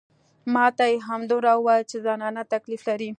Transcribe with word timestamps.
ما 0.53 0.65
ته 0.77 0.85
يې 0.91 1.03
همدومره 1.07 1.51
وويل 1.55 1.83
چې 1.91 1.97
زنانه 2.07 2.43
تکليف 2.53 2.81
لري. 2.89 3.09